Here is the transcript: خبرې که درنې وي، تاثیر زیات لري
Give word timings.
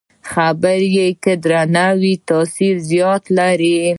خبرې 0.31 1.07
که 1.23 1.33
درنې 1.43 1.87
وي، 2.01 2.13
تاثیر 2.29 2.73
زیات 2.89 3.23
لري 3.37 3.75